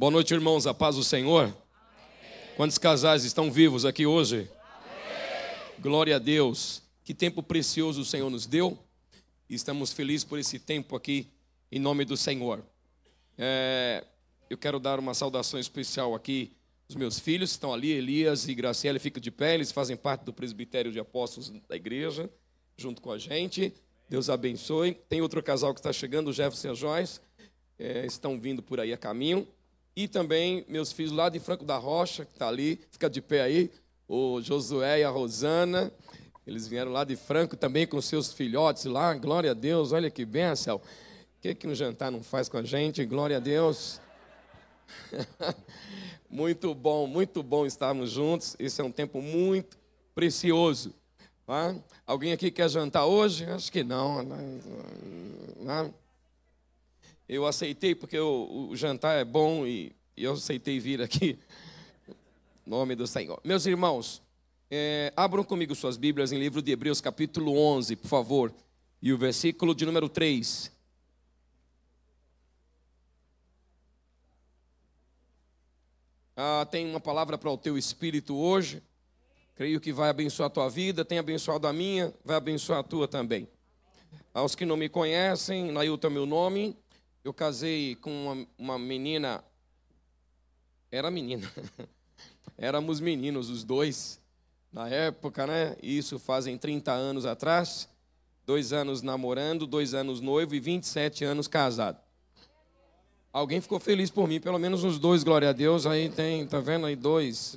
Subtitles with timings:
[0.00, 0.66] Boa noite, irmãos.
[0.66, 1.42] A paz do Senhor.
[1.42, 1.54] Amém.
[2.56, 4.48] Quantos casais estão vivos aqui hoje?
[4.58, 5.78] Amém.
[5.78, 6.82] Glória a Deus.
[7.04, 8.78] Que tempo precioso o Senhor nos deu.
[9.46, 11.28] Estamos felizes por esse tempo aqui,
[11.70, 12.64] em nome do Senhor.
[13.36, 14.02] É,
[14.48, 16.50] eu quero dar uma saudação especial aqui
[16.88, 20.32] aos meus filhos estão ali, Elias e Graciela, ficam de pé, eles fazem parte do
[20.32, 22.30] presbitério de apóstolos da igreja,
[22.74, 23.74] junto com a gente.
[24.08, 24.94] Deus abençoe.
[25.10, 27.20] Tem outro casal que está chegando, o Jefferson e a Joyce,
[27.78, 29.46] é, estão vindo por aí a caminho.
[29.96, 33.42] E também meus filhos lá de Franco da Rocha, que está ali, fica de pé
[33.42, 33.70] aí,
[34.08, 35.92] o Josué e a Rosana.
[36.46, 39.14] Eles vieram lá de Franco também com seus filhotes lá.
[39.14, 40.76] Glória a Deus, olha que bênção.
[40.76, 40.80] O
[41.40, 43.04] que, que um jantar não faz com a gente?
[43.04, 44.00] Glória a Deus.
[46.28, 48.56] muito bom, muito bom estarmos juntos.
[48.58, 49.78] Esse é um tempo muito
[50.14, 50.94] precioso.
[51.46, 51.74] Tá?
[52.06, 53.44] Alguém aqui quer jantar hoje?
[53.44, 54.22] Acho que não.
[54.22, 55.92] Né?
[57.32, 61.38] Eu aceitei porque o, o jantar é bom e, e, eu aceitei vir aqui.
[62.66, 63.40] nome do Senhor.
[63.44, 64.20] Meus irmãos,
[64.68, 68.52] é, abram comigo suas Bíblias em livro de Hebreus, capítulo 11, por favor,
[69.00, 70.72] e o versículo de número 3.
[76.36, 78.82] Ah, tem uma palavra para o teu espírito hoje.
[79.54, 83.06] Creio que vai abençoar a tua vida, tem abençoado a minha, vai abençoar a tua
[83.06, 83.46] também.
[84.34, 86.76] Aos que não me conhecem, Nailton é meu nome,
[87.24, 89.44] eu casei com uma, uma menina.
[90.90, 91.50] Era menina.
[92.56, 94.20] Éramos meninos, os dois,
[94.72, 95.76] na época, né?
[95.82, 97.88] Isso fazem 30 anos atrás.
[98.44, 101.98] Dois anos namorando, dois anos noivo e 27 anos casado.
[103.32, 105.86] Alguém ficou feliz por mim, pelo menos uns dois, glória a Deus.
[105.86, 107.56] Aí tem, tá vendo aí, dois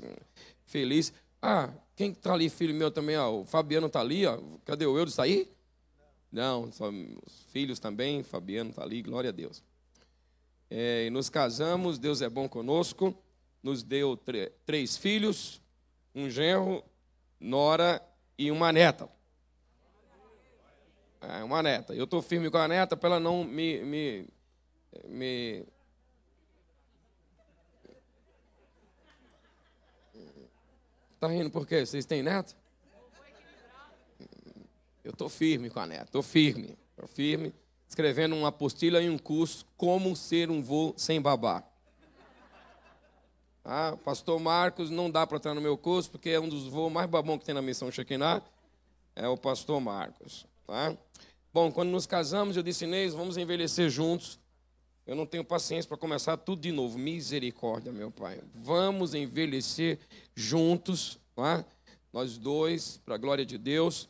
[0.66, 1.14] felizes.
[1.42, 3.18] Ah, quem está ali, filho meu também?
[3.18, 4.40] Ó, o Fabiano está ali, ó.
[4.66, 5.14] Cadê o Eudes?
[5.14, 5.50] Está aí?
[6.34, 9.62] Não, os filhos também, Fabiano está ali, glória a Deus.
[10.68, 13.16] É, nos casamos, Deus é bom conosco,
[13.62, 14.20] nos deu
[14.66, 15.62] três filhos,
[16.16, 16.84] um genro,
[17.40, 18.02] nora
[18.36, 19.08] e uma neta.
[21.22, 21.94] É, uma neta.
[21.94, 24.28] Eu estou firme com a neta para ela não me, me,
[25.08, 25.68] me
[31.14, 31.86] Está rindo por quê?
[31.86, 32.63] Vocês têm neto?
[35.04, 37.54] Eu estou firme com a neta, estou firme, estou firme,
[37.88, 41.64] escrevendo uma apostila e um curso, Como Ser um Vô Sem Babá.
[43.66, 46.92] Ah, pastor Marcos, não dá para estar no meu curso, porque é um dos voos
[46.92, 48.42] mais babão que tem na missão Shekinah,
[49.16, 50.46] é o pastor Marcos.
[50.66, 50.96] Tá?
[51.54, 54.40] Bom, quando nos casamos, eu disse, Inês, vamos envelhecer juntos.
[55.06, 56.98] Eu não tenho paciência para começar tudo de novo.
[56.98, 58.42] Misericórdia, meu pai.
[58.54, 60.00] Vamos envelhecer
[60.34, 61.64] juntos, tá?
[62.12, 64.10] nós dois, para a glória de Deus.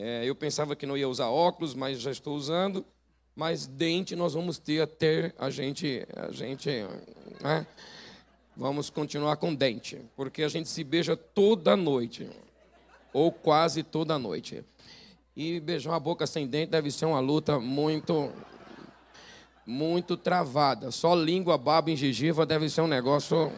[0.00, 2.86] É, eu pensava que não ia usar óculos, mas já estou usando.
[3.34, 6.70] Mas dente nós vamos ter até a gente, a gente,
[7.40, 7.66] né?
[8.56, 12.30] vamos continuar com dente, porque a gente se beija toda noite,
[13.12, 14.64] ou quase toda noite.
[15.36, 18.32] E beijar uma boca sem dente deve ser uma luta muito,
[19.66, 20.92] muito travada.
[20.92, 23.52] Só língua, baba e gengiva deve ser um negócio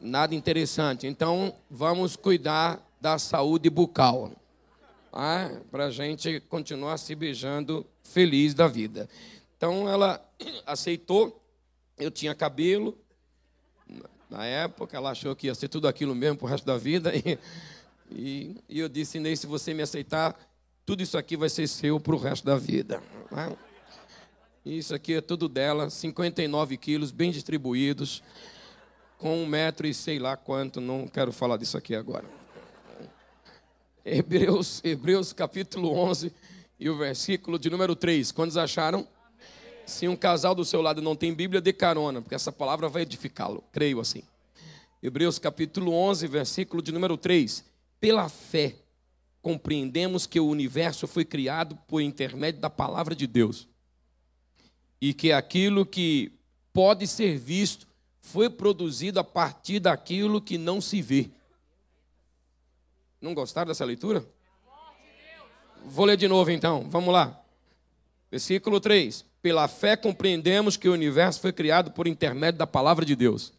[0.00, 1.06] nada interessante.
[1.06, 4.32] Então, vamos cuidar da saúde bucal
[5.20, 9.08] ah, para a gente continuar se beijando feliz da vida.
[9.56, 10.24] Então ela
[10.64, 11.44] aceitou,
[11.98, 12.96] eu tinha cabelo,
[14.30, 17.10] na época ela achou que ia ser tudo aquilo mesmo para o resto da vida,
[17.18, 17.36] e,
[18.12, 20.38] e, e, eu disse, Ney, se você me aceitar,
[20.86, 23.02] tudo isso aqui vai ser seu para o resto da vida.
[23.32, 23.56] Né?
[24.64, 28.22] Isso aqui é tudo dela, 59 quilos, bem distribuídos,
[29.18, 32.37] com um metro e sei lá quanto, não quero falar disso aqui agora.
[34.10, 36.32] Hebreus, Hebreus capítulo 11
[36.80, 38.32] e o versículo de número 3.
[38.32, 39.06] Quantos acharam?
[39.84, 43.02] Se um casal do seu lado não tem Bíblia, dê carona, porque essa palavra vai
[43.02, 43.62] edificá-lo.
[43.70, 44.22] Creio assim.
[45.02, 47.62] Hebreus capítulo 11, versículo de número 3.
[48.00, 48.76] Pela fé,
[49.42, 53.68] compreendemos que o universo foi criado por intermédio da palavra de Deus.
[54.98, 56.32] E que aquilo que
[56.72, 57.86] pode ser visto
[58.20, 61.30] foi produzido a partir daquilo que não se vê.
[63.20, 64.24] Não gostaram dessa leitura?
[65.84, 67.40] Vou ler de novo então, vamos lá.
[68.30, 73.16] Versículo 3: Pela fé compreendemos que o universo foi criado por intermédio da palavra de
[73.16, 73.52] Deus.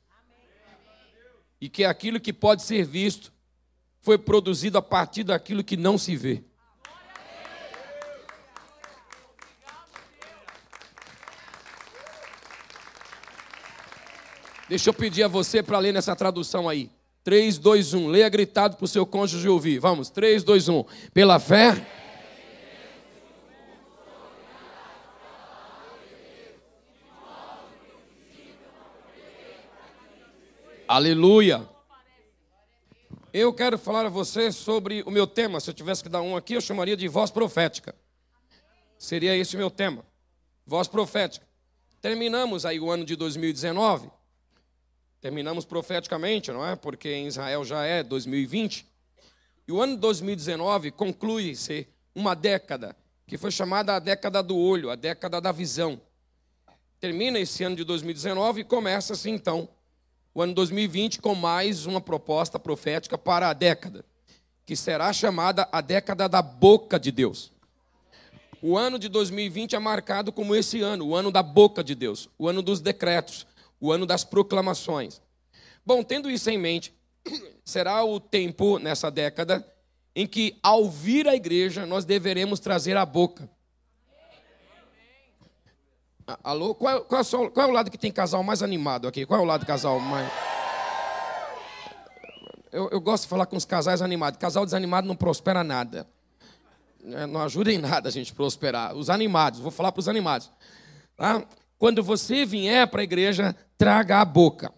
[1.60, 3.34] E que aquilo que pode ser visto
[4.00, 6.44] foi produzido a partir daquilo que não se vê.
[14.70, 16.92] Deixa eu pedir a você para ler nessa tradução aí.
[17.30, 18.08] 3, 2, 1.
[18.08, 19.78] Leia gritado para o seu cônjuge ouvir.
[19.78, 20.84] Vamos, 3, 2, 1.
[21.14, 21.86] Pela fé.
[30.88, 31.70] Aleluia.
[33.32, 35.60] Eu quero falar a você sobre o meu tema.
[35.60, 37.94] Se eu tivesse que dar um aqui, eu chamaria de voz profética.
[38.98, 40.04] Seria esse o meu tema.
[40.66, 41.46] Voz profética.
[42.02, 44.10] Terminamos aí o ano de 2019.
[45.21, 46.75] Terminamos profeticamente, não é?
[46.75, 48.86] Porque em Israel já é 2020.
[49.68, 52.95] E o ano de 2019 conclui-se uma década
[53.27, 56.01] que foi chamada a década do olho, a década da visão.
[57.00, 59.69] Termina esse ano de 2019 e começa-se então
[60.33, 64.04] o ano 2020 com mais uma proposta profética para a década,
[64.65, 67.51] que será chamada a década da boca de Deus.
[68.62, 72.30] O ano de 2020 é marcado como esse ano, o ano da boca de Deus,
[72.38, 73.45] o ano dos decretos,
[73.80, 75.22] o ano das proclamações.
[75.86, 76.94] Bom, tendo isso em mente,
[77.64, 79.66] será o tempo nessa década
[80.16, 83.50] em que, ao vir à igreja, nós deveremos trazer a boca.
[86.44, 86.76] Alô?
[86.76, 89.26] Qual, qual, é qual, é o lado que tem casal mais animado aqui?
[89.26, 90.32] Qual é o lado do casal mais.
[92.72, 94.40] Eu, eu gosto de falar com os casais animados.
[94.40, 96.08] Casal desanimado não prospera nada.
[97.04, 98.96] É, não ajuda em nada a gente prosperar.
[98.96, 100.52] Os animados, vou falar para os animados.
[101.16, 101.44] Tá?
[101.80, 104.74] Quando você vier para a igreja, traga a boca.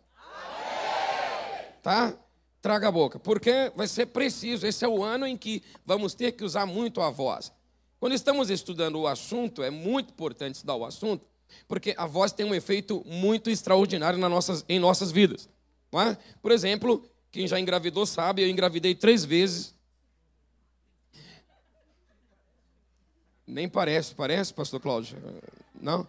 [1.82, 2.14] Tá?
[2.62, 3.18] Traga a boca.
[3.18, 4.68] Porque vai ser preciso.
[4.68, 7.52] Esse é o ano em que vamos ter que usar muito a voz.
[8.00, 11.26] Quando estamos estudando o assunto, é muito importante estudar o assunto,
[11.68, 15.50] porque a voz tem um efeito muito extraordinário nas nossas, em nossas vidas.
[15.94, 16.16] É?
[16.40, 19.76] Por exemplo, quem já engravidou sabe, eu engravidei três vezes.
[23.46, 25.18] Nem parece, parece, pastor Cláudio?
[25.80, 26.08] Não?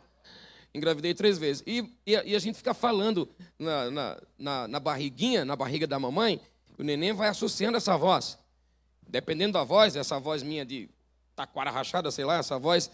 [0.74, 1.62] Engravidei três vezes.
[1.66, 3.28] E, e, e a gente fica falando
[3.58, 6.40] na, na, na, na barriguinha, na barriga da mamãe,
[6.78, 8.38] o neném vai associando essa voz.
[9.06, 10.88] Dependendo da voz, essa voz minha de
[11.36, 12.90] taquara rachada, sei lá, essa voz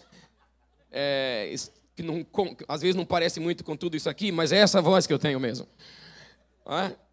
[0.91, 1.53] é,
[1.95, 2.25] que não,
[2.67, 5.19] às vezes não parece muito com tudo isso aqui, mas é essa voz que eu
[5.19, 5.67] tenho mesmo.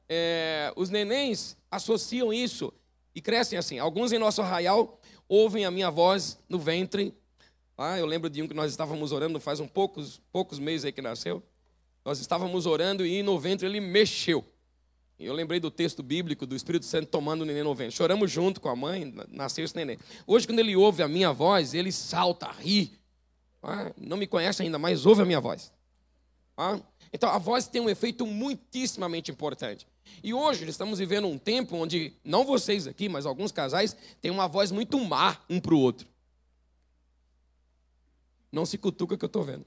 [0.09, 2.73] É, os nenéns associam isso
[3.15, 3.79] e crescem assim.
[3.79, 7.15] Alguns em nosso arraial ouvem a minha voz no ventre.
[7.77, 10.93] Ah, eu lembro de um que nós estávamos orando faz um poucos, poucos meses aí
[10.93, 11.43] que nasceu.
[12.05, 14.45] Nós estávamos orando e no ventre ele mexeu.
[15.19, 17.97] E eu lembrei do texto bíblico do Espírito Santo tomando o neném no ventre.
[17.97, 19.99] Choramos junto com a mãe, nasceu esse neném.
[20.27, 22.99] Hoje, quando ele ouve a minha voz, ele salta, ri,
[23.63, 25.73] ah, não me conhece ainda, mas ouve a minha voz.
[26.57, 26.79] Ah,
[27.13, 29.87] então, a voz tem um efeito muitíssimamente importante.
[30.23, 34.47] E hoje estamos vivendo um tempo onde, não vocês aqui, mas alguns casais, têm uma
[34.47, 36.07] voz muito má um para o outro.
[38.51, 39.65] Não se cutuca que eu estou vendo.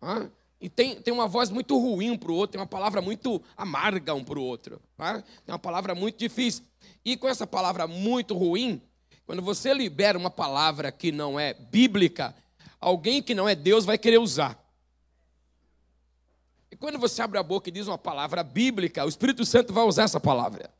[0.00, 0.28] Ah,
[0.60, 4.14] e tem, tem uma voz muito ruim para o outro, tem uma palavra muito amarga
[4.14, 4.80] um para o outro.
[4.96, 5.20] Tá?
[5.20, 6.64] Tem uma palavra muito difícil.
[7.04, 8.80] E com essa palavra muito ruim,
[9.26, 12.34] quando você libera uma palavra que não é bíblica,
[12.80, 14.58] alguém que não é Deus vai querer usar.
[16.70, 19.84] E quando você abre a boca e diz uma palavra bíblica, o Espírito Santo vai
[19.84, 20.70] usar essa palavra.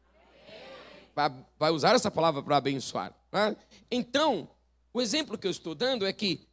[1.14, 3.14] Vai, vai usar essa palavra para abençoar.
[3.30, 3.56] Né?
[3.90, 4.48] Então,
[4.94, 6.46] o exemplo que eu estou dando é que,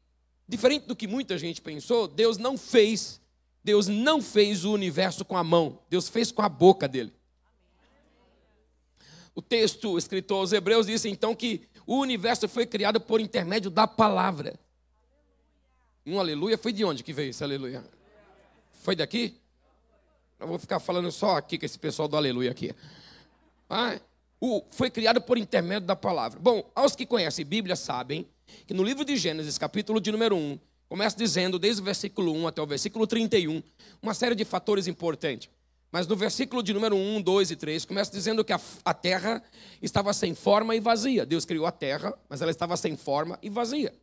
[0.47, 3.21] diferente do que muita gente pensou, Deus não fez,
[3.63, 7.13] Deus não fez o universo com a mão, Deus fez com a boca dele.
[9.35, 13.85] O texto escrito aos Hebreus diz então que o universo foi criado por intermédio da
[13.85, 14.59] palavra.
[16.03, 17.85] Um aleluia foi de onde que veio esse aleluia?
[18.81, 19.39] Foi daqui?
[20.39, 22.73] Eu vou ficar falando só aqui com esse pessoal do aleluia aqui.
[23.69, 23.99] Ah,
[24.42, 26.40] o, foi criado por intermédio da palavra.
[26.40, 28.28] Bom, aos que conhecem Bíblia sabem
[28.66, 32.48] que no livro de Gênesis, capítulo de número 1, começa dizendo, desde o versículo 1
[32.48, 33.62] até o versículo 31,
[34.02, 35.48] uma série de fatores importantes.
[35.92, 39.44] Mas no versículo de número 1, 2 e 3, começa dizendo que a, a, terra
[39.80, 41.24] estava sem forma e vazia.
[41.24, 43.94] Deus criou a terra, mas ela estava sem forma e vazia.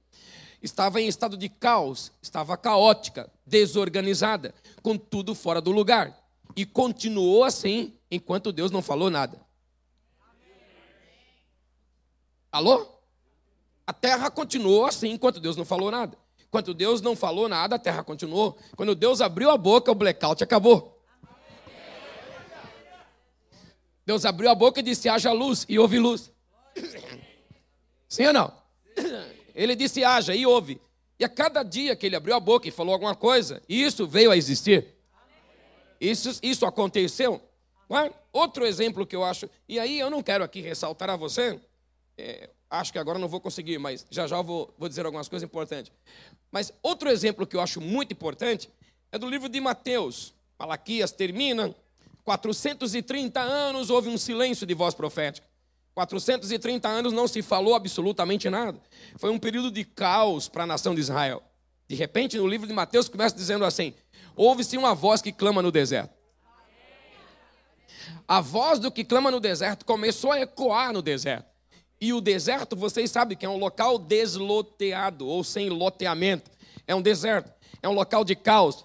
[0.63, 6.17] Estava em estado de caos, estava caótica, desorganizada, com tudo fora do lugar.
[6.55, 9.48] E continuou assim enquanto Deus não falou nada.
[12.51, 12.87] Alô?
[13.87, 16.17] A terra continuou assim enquanto Deus não falou nada.
[16.47, 18.57] Enquanto Deus não falou nada, a terra continuou.
[18.75, 20.99] Quando Deus abriu a boca, o blackout acabou.
[24.05, 26.33] Deus abriu a boca e disse: haja luz, e houve luz.
[28.09, 28.53] Sim ou não?
[29.55, 30.81] Ele disse: haja, e houve.
[31.19, 34.31] E a cada dia que ele abriu a boca e falou alguma coisa, isso veio
[34.31, 34.97] a existir.
[36.01, 37.43] Isso, isso aconteceu.
[37.91, 38.13] É?
[38.33, 41.61] Outro exemplo que eu acho, e aí eu não quero aqui ressaltar a você,
[42.19, 45.47] é, acho que agora não vou conseguir, mas já já vou, vou dizer algumas coisas
[45.47, 45.93] importantes.
[46.51, 48.69] Mas outro exemplo que eu acho muito importante
[49.13, 50.35] é do livro de Mateus.
[50.59, 51.75] Malaquias termina,
[52.25, 55.47] 430 anos houve um silêncio de voz profética.
[55.95, 58.79] 430 anos não se falou absolutamente nada.
[59.17, 61.43] Foi um período de caos para a nação de Israel.
[61.89, 63.95] De repente, no livro de Mateus começa dizendo assim:
[64.37, 66.15] Ouve-se uma voz que clama no deserto.
[68.29, 71.48] A voz do que clama no deserto começou a ecoar no deserto.
[72.01, 76.51] E o deserto, vocês sabem que é um local desloteado ou sem loteamento.
[76.87, 77.53] É um deserto,
[77.83, 78.85] é um local de caos,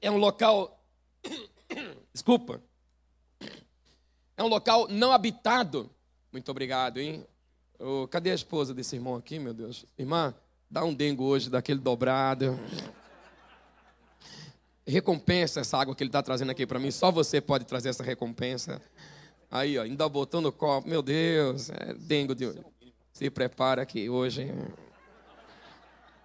[0.00, 0.78] é um local.
[2.12, 2.60] Desculpa.
[4.36, 5.90] É um local não habitado.
[6.32, 7.24] Muito obrigado, hein?
[7.78, 9.84] Oh, cadê a esposa desse irmão aqui, meu Deus?
[9.98, 10.34] Irmã,
[10.70, 12.58] dá um dengo hoje daquele dobrado.
[14.86, 16.90] Recompensa essa água que ele está trazendo aqui para mim.
[16.90, 18.82] Só você pode trazer essa recompensa.
[19.54, 20.88] Aí, ó, ainda botou no copo.
[20.88, 22.60] Meu Deus, é dengo de hoje.
[23.12, 24.52] Se prepara aqui hoje.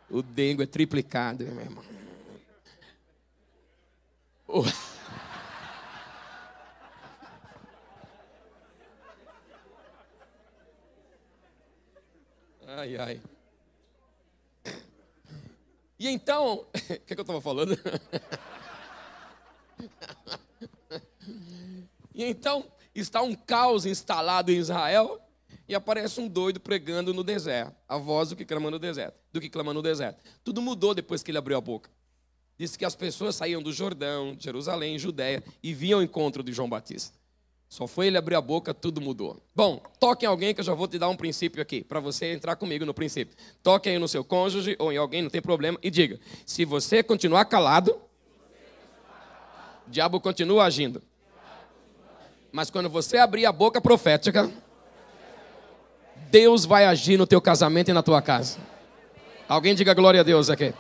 [0.10, 1.84] O dengo é triplicado, meu irmão.
[12.72, 13.22] Ai, ai.
[16.00, 17.78] E então, o que, é que eu estava falando?
[22.14, 22.66] e então,
[23.00, 25.20] está um caos instalado em Israel
[25.68, 29.40] e aparece um doido pregando no deserto, a voz do que clama no deserto, do
[29.40, 30.24] que clama no deserto.
[30.44, 31.90] Tudo mudou depois que ele abriu a boca.
[32.58, 36.68] Disse que as pessoas saíam do Jordão, Jerusalém, Judéia e vinham ao encontro de João
[36.68, 37.18] Batista.
[37.70, 39.40] Só foi ele abrir a boca, tudo mudou.
[39.56, 42.34] Bom, toque em alguém que eu já vou te dar um princípio aqui, para você
[42.34, 43.38] entrar comigo no princípio.
[43.62, 47.04] Toque aí no seu cônjuge ou em alguém, não tem problema, e diga: se você
[47.04, 47.92] continuar calado,
[49.88, 51.00] o diabo continua agindo.
[52.52, 54.52] Mas quando você abrir a boca profética,
[56.30, 58.58] Deus vai agir no teu casamento e na tua casa.
[59.48, 60.74] Alguém diga glória a Deus aqui.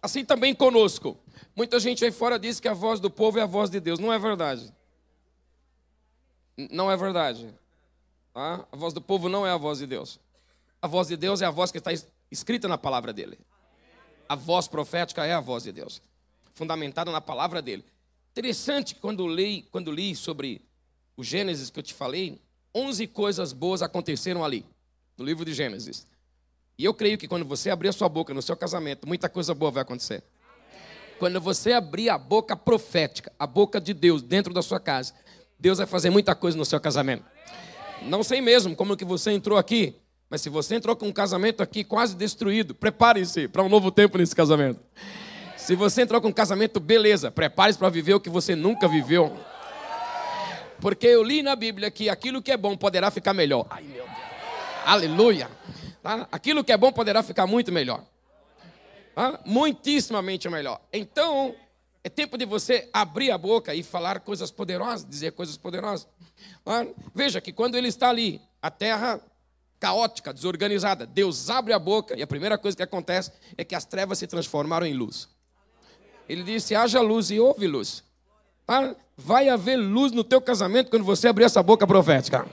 [0.00, 1.16] Assim também conosco.
[1.54, 4.00] Muita gente aí fora diz que a voz do povo é a voz de Deus.
[4.00, 4.72] Não é verdade.
[6.70, 7.54] Não é verdade.
[8.34, 8.66] Tá?
[8.70, 10.18] A voz do povo não é a voz de Deus.
[10.82, 11.92] A voz de Deus é a voz que está
[12.28, 13.38] escrita na palavra dele.
[14.28, 16.02] A voz profética é a voz de Deus,
[16.54, 17.84] fundamentada na palavra dele.
[18.32, 20.60] Interessante quando li, quando li sobre
[21.16, 22.42] o Gênesis que eu te falei,
[22.74, 24.66] 11 coisas boas aconteceram ali,
[25.16, 26.04] no livro de Gênesis.
[26.76, 29.54] E eu creio que quando você abrir a sua boca no seu casamento, muita coisa
[29.54, 30.24] boa vai acontecer.
[31.16, 35.14] Quando você abrir a boca profética, a boca de Deus dentro da sua casa,
[35.60, 37.24] Deus vai fazer muita coisa no seu casamento.
[38.02, 40.01] Não sei mesmo como que você entrou aqui,
[40.32, 44.16] mas se você entrou com um casamento aqui quase destruído, prepare-se para um novo tempo
[44.16, 44.80] nesse casamento.
[45.58, 49.36] Se você entrou com um casamento, beleza, prepare-se para viver o que você nunca viveu.
[50.80, 53.66] Porque eu li na Bíblia que aquilo que é bom poderá ficar melhor.
[53.68, 54.08] Ai, meu Deus.
[54.86, 55.50] Aleluia.
[56.02, 56.26] Tá?
[56.32, 58.02] Aquilo que é bom poderá ficar muito melhor.
[59.14, 59.38] Tá?
[59.44, 60.80] Muitíssimamente melhor.
[60.90, 61.54] Então,
[62.02, 66.08] é tempo de você abrir a boca e falar coisas poderosas, dizer coisas poderosas.
[66.64, 66.86] Tá?
[67.14, 69.20] Veja que quando ele está ali, a terra
[69.82, 71.04] caótica, desorganizada.
[71.04, 74.28] Deus abre a boca e a primeira coisa que acontece é que as trevas se
[74.28, 75.28] transformaram em luz.
[76.28, 78.04] Ele disse: haja luz e houve luz.
[78.64, 78.94] Tá?
[79.16, 82.46] Vai haver luz no teu casamento quando você abrir essa boca profética.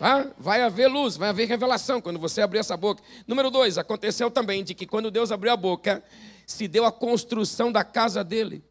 [0.00, 0.26] Tá?
[0.36, 3.00] Vai haver luz, vai haver revelação quando você abrir essa boca.
[3.24, 6.02] Número dois, aconteceu também de que quando Deus abriu a boca,
[6.44, 8.64] se deu a construção da casa dele.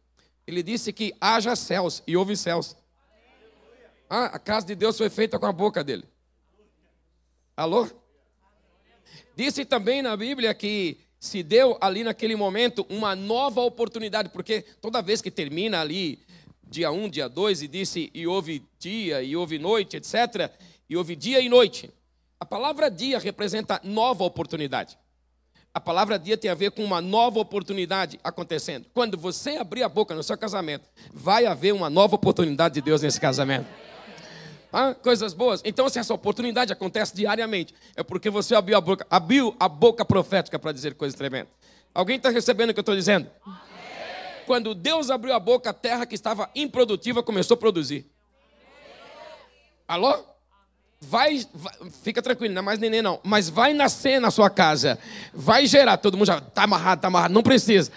[0.46, 2.76] Ele disse que haja céus e houve céus.
[4.10, 6.04] Ah, a casa de Deus foi feita com a boca dele.
[7.56, 7.88] Alô?
[9.34, 15.00] Disse também na Bíblia que se deu ali naquele momento uma nova oportunidade, porque toda
[15.00, 16.18] vez que termina ali,
[16.68, 20.50] dia 1, um, dia 2, e disse, e houve dia, e houve noite, etc.,
[20.88, 21.90] e houve dia e noite.
[22.38, 24.98] A palavra dia representa nova oportunidade.
[25.72, 28.86] A palavra dia tem a ver com uma nova oportunidade acontecendo.
[28.92, 33.00] Quando você abrir a boca no seu casamento, vai haver uma nova oportunidade de Deus
[33.00, 33.66] nesse casamento.
[34.78, 35.62] Ah, coisas boas.
[35.64, 40.04] Então, se essa oportunidade acontece diariamente, é porque você abriu a boca, abriu a boca
[40.04, 41.48] profética para dizer coisas tremendas.
[41.94, 43.26] Alguém está recebendo o que eu estou dizendo?
[44.44, 48.04] Quando Deus abriu a boca, a terra que estava improdutiva começou a produzir.
[49.88, 50.14] Alô?
[51.00, 54.98] Vai, vai, fica tranquilo, não é mais neném não, mas vai nascer na sua casa,
[55.32, 57.90] vai gerar, todo mundo já está amarrado, está amarrado, não precisa.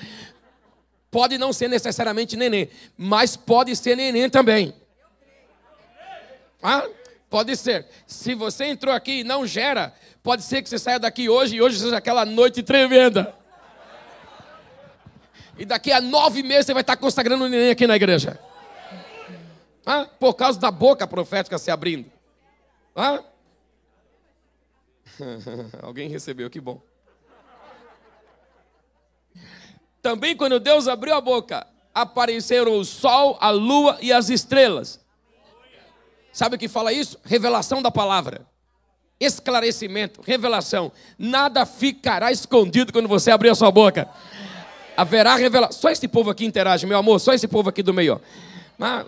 [1.11, 4.73] Pode não ser necessariamente neném, mas pode ser neném também.
[6.61, 6.87] Ah,
[7.29, 7.87] pode ser.
[8.05, 11.61] Se você entrou aqui e não gera, pode ser que você saia daqui hoje e
[11.61, 13.33] hoje seja aquela noite tremenda.
[15.57, 18.39] E daqui a nove meses você vai estar consagrando o neném aqui na igreja.
[19.85, 22.11] Ah, por causa da boca profética se abrindo.
[22.95, 23.23] Ah?
[25.81, 26.81] Alguém recebeu, que bom.
[30.01, 34.99] Também quando Deus abriu a boca, apareceram o sol, a lua e as estrelas.
[36.31, 37.17] Sabe o que fala isso?
[37.23, 38.45] Revelação da palavra.
[39.19, 40.91] esclarecimento, revelação.
[41.17, 44.07] Nada ficará escondido quando você abrir a sua boca.
[44.95, 45.81] Haverá revelação.
[45.81, 48.21] Só esse povo aqui interage, meu amor, só esse povo aqui do meio.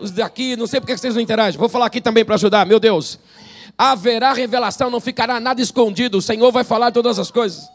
[0.01, 1.58] Os daqui, não sei por que vocês não interagem.
[1.58, 3.18] Vou falar aqui também para ajudar, meu Deus.
[3.78, 6.18] Haverá revelação, não ficará nada escondido.
[6.18, 7.70] O Senhor vai falar todas as coisas.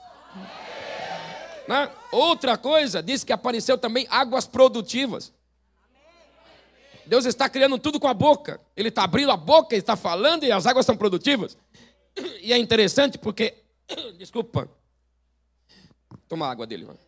[1.66, 1.88] Né?
[2.12, 5.32] Outra coisa, diz que apareceu também águas produtivas.
[7.06, 8.60] Deus está criando tudo com a boca.
[8.76, 11.56] Ele está abrindo a boca, ele está falando e as águas são produtivas.
[12.40, 13.54] E é interessante porque.
[14.18, 14.68] Desculpa.
[16.28, 16.98] Toma água dele, mano.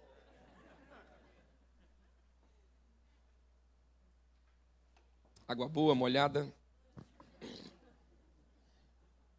[5.47, 6.53] Água boa, molhada.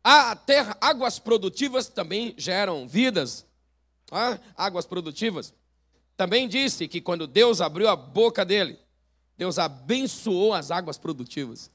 [0.04, 3.46] A terra, águas produtivas também geram vidas.
[4.12, 5.54] Ah, águas produtivas.
[6.18, 8.80] Também disse que quando Deus abriu a boca dele,
[9.40, 11.72] Deus abençoou as águas produtivas.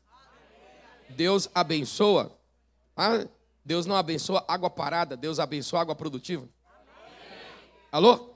[1.09, 2.31] Deus abençoa.
[2.95, 3.25] Ah,
[3.65, 6.47] Deus não abençoa água parada, Deus abençoa água produtiva.
[7.91, 8.35] Alô?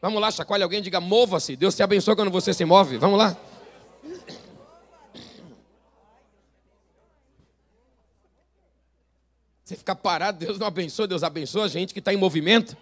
[0.00, 1.56] Vamos lá, chacoalha alguém, diga mova-se.
[1.56, 2.98] Deus te abençoa quando você se move.
[2.98, 3.36] Vamos lá.
[9.64, 12.76] Você ficar parado, Deus não abençoa, Deus abençoa a gente que está em movimento.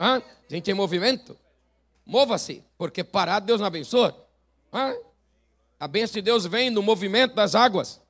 [0.00, 0.22] Hã?
[0.48, 1.36] Gente em movimento.
[2.06, 4.16] Mova-se, porque parado Deus não abençoa.
[4.72, 4.94] Hã?
[5.78, 8.00] A bênção de Deus vem no movimento das águas.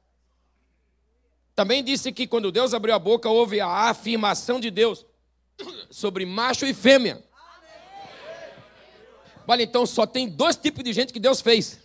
[1.55, 5.07] Também disse que quando Deus abriu a boca, houve a afirmação de Deus
[5.91, 7.25] sobre macho e fêmea.
[9.49, 11.79] Olha, então só tem dois tipos de gente que Deus fez: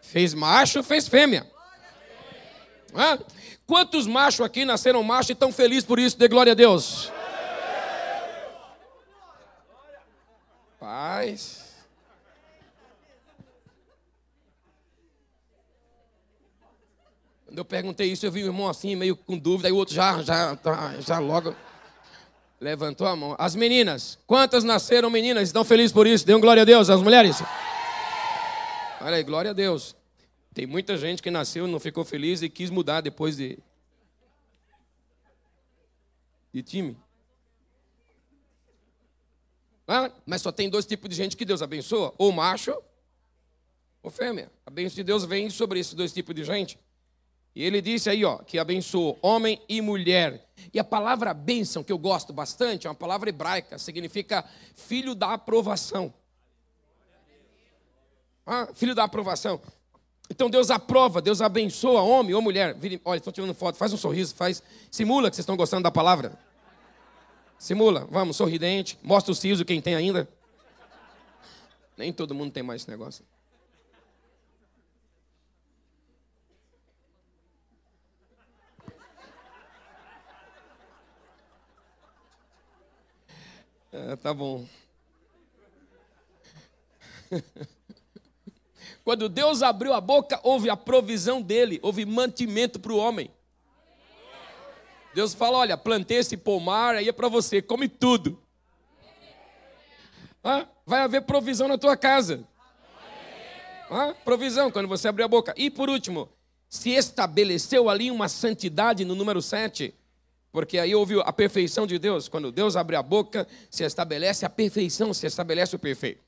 [0.00, 1.48] fez macho, fez fêmea.
[2.92, 3.18] Hã?
[3.66, 6.18] Quantos machos aqui nasceram macho e estão felizes por isso?
[6.18, 7.10] Dê glória a Deus.
[10.84, 11.64] Paz.
[17.46, 19.94] Quando eu perguntei isso, eu vi o irmão assim, meio com dúvida, aí o outro
[19.94, 20.58] já, já,
[21.00, 21.56] já logo
[22.60, 23.34] levantou a mão.
[23.38, 25.44] As meninas, quantas nasceram meninas?
[25.44, 26.26] Estão felizes por isso?
[26.26, 27.42] Dêem glória a Deus, as mulheres.
[29.00, 29.96] Olha aí, glória a Deus.
[30.52, 33.58] Tem muita gente que nasceu, não ficou feliz e quis mudar depois de,
[36.52, 37.03] de time.
[40.26, 42.74] Mas só tem dois tipos de gente que Deus abençoa: ou macho
[44.02, 44.50] ou fêmea.
[44.66, 46.78] A bênção de Deus vem sobre esses dois tipos de gente.
[47.54, 50.44] E ele disse aí, ó, que abençoou homem e mulher.
[50.72, 54.44] E a palavra bênção, que eu gosto bastante, é uma palavra hebraica, significa
[54.74, 56.12] filho da aprovação.
[58.44, 59.60] Ah, filho da aprovação.
[60.28, 62.76] Então Deus aprova, Deus abençoa homem ou mulher.
[63.04, 64.62] Olha, estou tirando foto, faz um sorriso, faz.
[64.90, 66.36] Simula que vocês estão gostando da palavra.
[67.64, 68.98] Simula, vamos, sorridente.
[69.02, 70.28] Mostra o siso quem tem ainda.
[71.96, 73.24] Nem todo mundo tem mais esse negócio.
[83.90, 84.66] É, tá bom.
[89.02, 93.30] Quando Deus abriu a boca, houve a provisão dele, houve mantimento para o homem.
[95.14, 98.38] Deus fala: olha, plantei esse pomar, aí é para você, come tudo.
[100.42, 102.46] Ah, vai haver provisão na tua casa.
[103.90, 105.54] Ah, provisão quando você abrir a boca.
[105.56, 106.28] E por último,
[106.68, 109.94] se estabeleceu ali uma santidade no número 7
[110.54, 112.28] porque aí houve a perfeição de Deus.
[112.28, 116.22] Quando Deus abre a boca, se estabelece a perfeição, se estabelece o perfeito.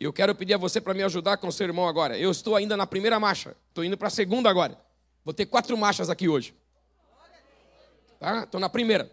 [0.00, 2.16] E eu quero pedir a você para me ajudar com o seu irmão agora.
[2.16, 4.80] Eu estou ainda na primeira marcha, estou indo para a segunda agora.
[5.22, 6.54] Vou ter quatro marchas aqui hoje.
[8.18, 8.44] Tá?
[8.44, 9.10] Estou na primeira.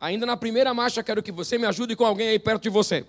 [0.00, 3.04] Ainda na primeira marcha, quero que você me ajude com alguém aí perto de você.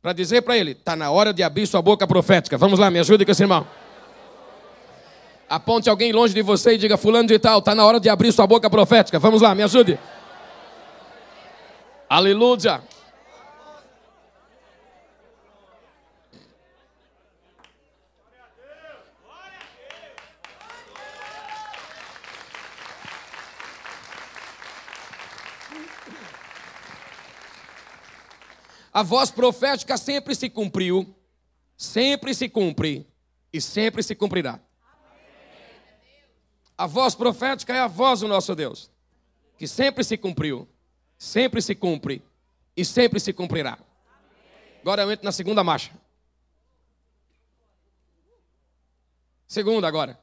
[0.00, 2.56] Para dizer para ele, está na hora de abrir sua boca profética.
[2.56, 3.66] Vamos lá, me ajude com esse irmão.
[5.48, 8.32] Aponte alguém longe de você e diga, fulano de tal, está na hora de abrir
[8.32, 9.18] sua boca profética.
[9.18, 9.98] Vamos lá, me ajude.
[12.08, 12.80] Aleluia.
[28.92, 31.14] A voz profética sempre se cumpriu,
[31.76, 33.06] sempre se cumpre
[33.52, 34.58] e sempre se cumprirá.
[36.76, 38.90] A voz profética é a voz do nosso Deus,
[39.58, 40.68] que sempre se cumpriu
[41.20, 42.24] sempre se cumpre
[42.74, 43.78] e sempre se cumprirá.
[44.80, 45.92] Agora eu entro na segunda marcha.
[49.46, 50.18] Segunda agora.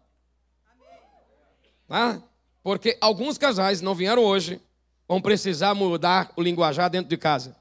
[1.87, 2.19] Ah,
[2.63, 4.59] porque alguns casais não vieram hoje,
[5.07, 7.55] vão precisar mudar o linguajar dentro de casa.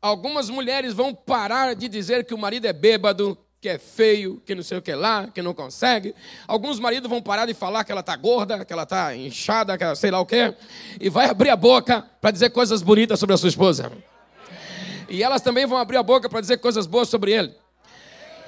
[0.00, 4.54] Algumas mulheres vão parar de dizer que o marido é bêbado, que é feio, que
[4.54, 6.14] não sei o que lá, que não consegue.
[6.46, 9.82] Alguns maridos vão parar de falar que ela está gorda, que ela está inchada, que
[9.82, 10.54] ela sei lá o quê,
[11.00, 13.90] e vai abrir a boca para dizer coisas bonitas sobre a sua esposa.
[15.08, 17.54] E elas também vão abrir a boca para dizer coisas boas sobre ele.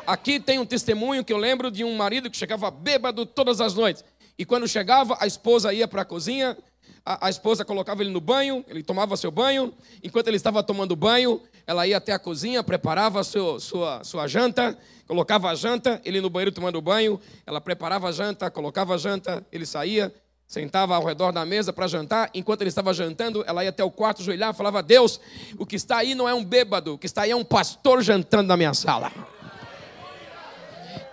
[0.07, 3.75] Aqui tem um testemunho que eu lembro de um marido que chegava bêbado todas as
[3.75, 4.05] noites.
[4.39, 6.57] E quando chegava, a esposa ia para a cozinha,
[7.05, 9.73] a, esposa colocava ele no banho, ele tomava seu banho.
[10.03, 13.59] Enquanto ele estava tomando banho, ela ia até a cozinha, preparava sua,
[14.05, 18.95] sua janta, colocava a janta, ele no banheiro tomando banho, ela preparava a janta, colocava
[18.95, 20.15] a janta, ele saía,
[20.47, 22.31] sentava ao redor da mesa para jantar.
[22.35, 25.19] Enquanto ele estava jantando, ela ia até o quarto, joelhar, falava: Deus,
[25.59, 28.03] o que está aí não é um bêbado, o que está aí é um pastor
[28.03, 29.11] jantando na minha sala.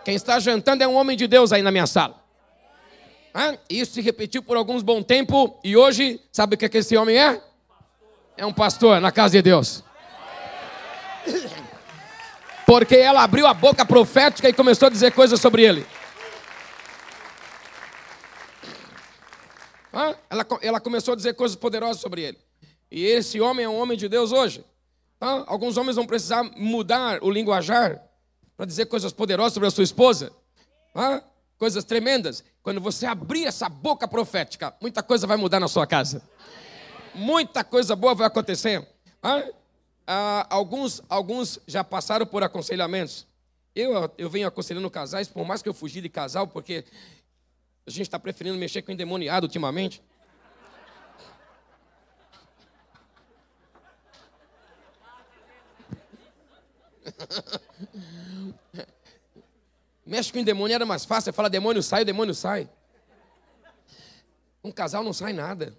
[0.03, 2.24] Quem está jantando é um homem de Deus aí na minha sala.
[3.69, 6.95] Isso se repetiu por alguns bom tempo e hoje, sabe o que, é que esse
[6.95, 7.41] homem é?
[8.37, 9.83] É um pastor na casa de Deus.
[12.65, 15.85] Porque ela abriu a boca profética e começou a dizer coisas sobre ele.
[20.29, 22.37] Ela, ela começou a dizer coisas poderosas sobre ele.
[22.89, 24.63] E esse homem é um homem de Deus hoje.
[25.19, 28.01] Alguns homens vão precisar mudar o linguajar
[28.55, 30.31] para dizer coisas poderosas sobre a sua esposa.
[31.57, 32.43] Coisas tremendas.
[32.61, 36.21] Quando você abrir essa boca profética, muita coisa vai mudar na sua casa.
[37.13, 38.85] Muita coisa boa vai acontecer.
[40.07, 43.25] Ah, alguns, alguns já passaram por aconselhamentos.
[43.75, 46.83] Eu, eu venho aconselhando casais, por mais que eu fugi de casal, porque
[47.85, 50.01] a gente está preferindo mexer com endemoniado ultimamente.
[60.05, 61.25] Mexe com o demônio era mais fácil.
[61.25, 62.69] Você fala demônio sai, o demônio sai.
[64.63, 65.75] Um casal não sai nada.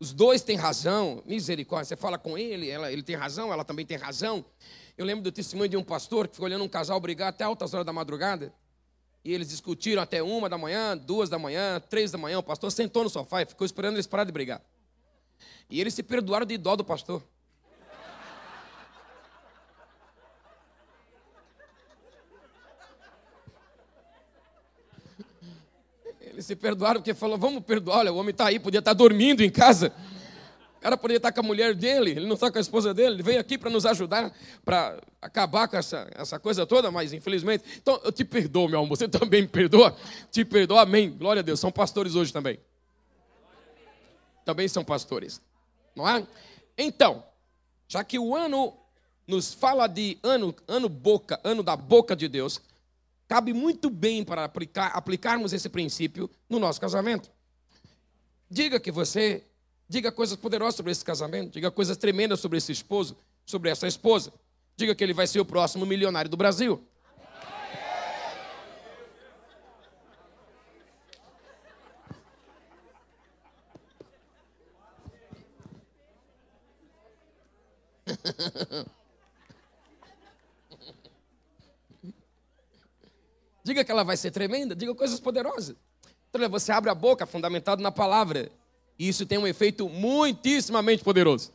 [0.00, 1.84] Os dois têm razão, misericórdia.
[1.84, 4.44] Você fala com ele, ela, ele tem razão, ela também tem razão.
[4.98, 7.72] Eu lembro do testemunho de um pastor que ficou olhando um casal brigar até altas
[7.72, 8.52] horas da madrugada.
[9.24, 12.40] E eles discutiram até uma da manhã, duas da manhã, três da manhã.
[12.40, 14.60] O pastor sentou no sofá e ficou esperando eles parar de brigar.
[15.70, 17.22] E eles se perdoaram de dó do pastor.
[26.42, 27.98] Eles se perdoaram porque falou: vamos perdoar.
[27.98, 29.92] Olha, o homem está aí, podia estar tá dormindo em casa.
[30.76, 32.92] O cara poderia estar tá com a mulher dele, ele não está com a esposa
[32.92, 37.12] dele, ele veio aqui para nos ajudar, para acabar com essa, essa coisa toda, mas
[37.12, 37.62] infelizmente.
[37.80, 39.96] Então, eu te perdoo, meu amor, você também me perdoa?
[40.32, 41.12] Te perdoa, amém.
[41.16, 41.60] Glória a Deus.
[41.60, 42.58] São pastores hoje também.
[44.44, 45.40] Também são pastores,
[45.94, 46.26] não é?
[46.76, 47.22] Então,
[47.86, 48.76] já que o ano
[49.24, 52.60] nos fala de ano, ano boca, ano da boca de Deus,
[53.32, 57.30] cabe muito bem para aplicar, aplicarmos esse princípio no nosso casamento.
[58.50, 59.42] Diga que você,
[59.88, 63.16] diga coisas poderosas sobre esse casamento, diga coisas tremendas sobre esse esposo,
[63.46, 64.34] sobre essa esposa.
[64.76, 66.86] Diga que ele vai ser o próximo milionário do Brasil.
[83.64, 85.76] Diga que ela vai ser tremenda, diga coisas poderosas.
[86.28, 88.50] Então, você abre a boca, fundamentado na palavra.
[88.98, 91.52] E isso tem um efeito muitíssimamente poderoso.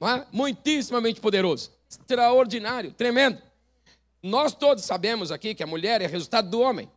[0.00, 0.26] É?
[0.30, 1.70] Muitíssimamente poderoso.
[1.88, 3.40] Extraordinário, tremendo.
[4.22, 6.90] Nós todos sabemos aqui que a mulher é resultado do homem.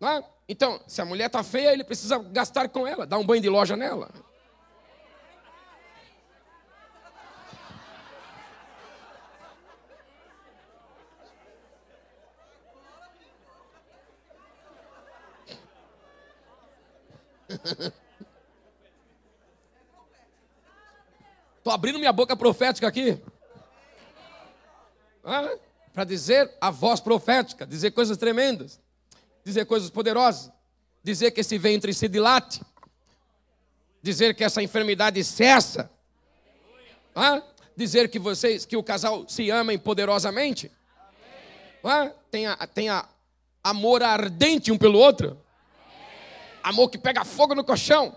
[0.00, 0.24] É?
[0.48, 3.48] Então, se a mulher está feia, ele precisa gastar com ela, dar um banho de
[3.48, 4.10] loja nela.
[21.58, 23.20] Estou abrindo minha boca profética aqui.
[25.92, 28.80] Para dizer a voz profética, dizer coisas tremendas,
[29.44, 30.50] dizer coisas poderosas,
[31.02, 32.60] dizer que esse ventre se dilate,
[34.02, 35.90] dizer que essa enfermidade cessa,
[37.76, 40.70] dizer que vocês, que o casal se amem poderosamente,
[42.30, 43.08] tenha, tenha
[43.62, 45.38] amor ardente um pelo outro.
[46.62, 48.16] Amor que pega fogo no colchão.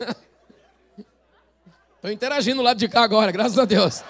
[1.96, 4.02] Estou interagindo lá de cá agora, graças a Deus.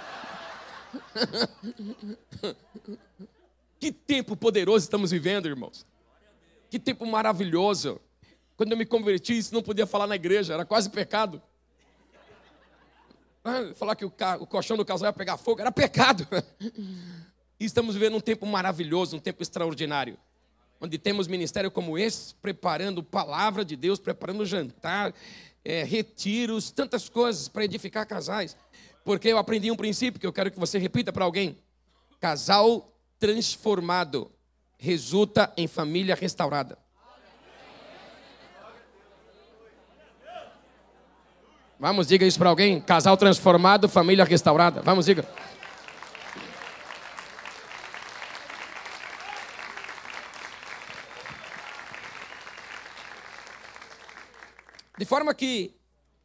[3.78, 5.86] que tempo poderoso estamos vivendo, irmãos.
[6.70, 8.00] Que tempo maravilhoso.
[8.56, 11.42] Quando eu me converti, isso não podia falar na igreja, era quase pecado.
[13.44, 14.10] Ah, falar que o,
[14.46, 16.26] colchão do casal ia pegar fogo era pecado.
[17.58, 20.16] E estamos vivendo um tempo maravilhoso, um tempo extraordinário.
[20.80, 25.12] Onde temos ministério como esse, preparando palavra de Deus, preparando jantar,
[25.62, 28.56] é, retiros, tantas coisas para edificar casais.
[29.04, 31.58] Porque eu aprendi um princípio que eu quero que você repita para alguém:
[32.18, 34.32] casal transformado
[34.80, 36.78] resulta em família restaurada.
[41.78, 42.80] Vamos, diga isso para alguém.
[42.80, 44.82] Casal transformado, família restaurada.
[44.82, 45.26] Vamos, diga.
[54.96, 55.74] De forma que,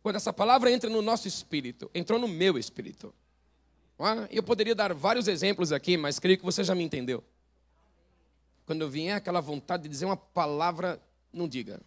[0.04, 3.14] quando essa palavra entra no nosso espírito, entrou no meu espírito.
[4.30, 7.24] Eu poderia dar vários exemplos aqui, mas creio que você já me entendeu.
[8.66, 11.00] Quando vier aquela vontade de dizer uma palavra,
[11.32, 11.82] não diga.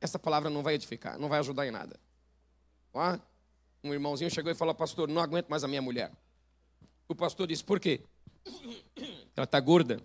[0.00, 1.98] Essa palavra não vai edificar, não vai ajudar em nada.
[3.82, 6.12] Um irmãozinho chegou e falou, pastor, não aguento mais a minha mulher.
[7.08, 8.02] O pastor disse, por quê?
[9.36, 10.00] Ela está gorda.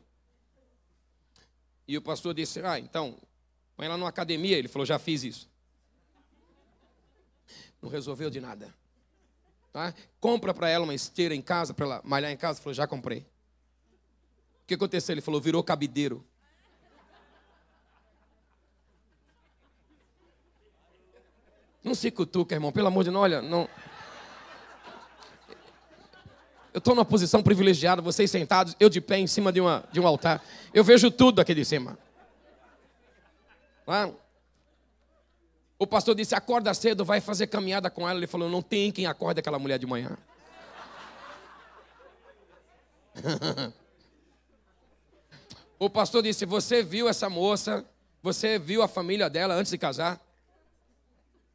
[1.87, 3.17] E o pastor disse, ah, então,
[3.75, 4.57] põe ela numa academia.
[4.57, 5.49] Ele falou, já fiz isso.
[7.81, 8.73] Não resolveu de nada.
[9.73, 9.93] Tá?
[10.19, 12.61] Compra para ela uma esteira em casa, para ela malhar em casa.
[12.61, 13.25] Falou, já comprei.
[14.71, 15.13] Que aconteceu?
[15.13, 16.23] Ele falou, virou cabideiro.
[21.83, 22.71] Não se cutuca, irmão.
[22.71, 23.67] Pelo amor de Deus, olha, não.
[26.73, 29.99] Eu estou numa posição privilegiada, vocês sentados, eu de pé em cima de, uma, de
[29.99, 30.41] um altar.
[30.73, 31.99] Eu vejo tudo aqui de cima.
[35.77, 38.17] O pastor disse: acorda cedo, vai fazer caminhada com ela.
[38.17, 40.17] Ele falou: não tem quem acorde aquela mulher de manhã.
[45.81, 47.83] o pastor disse: Você viu essa moça?
[48.21, 50.21] Você viu a família dela antes de casar?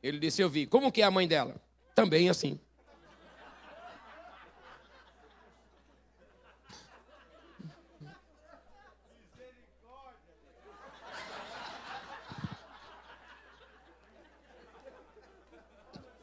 [0.02, 0.66] Ele disse: Eu vi.
[0.66, 1.54] Como que é a mãe dela?
[1.94, 2.58] Também assim.